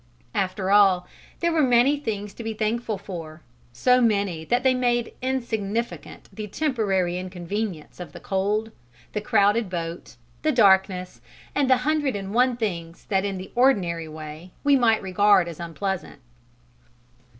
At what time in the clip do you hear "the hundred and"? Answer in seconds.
11.69-12.33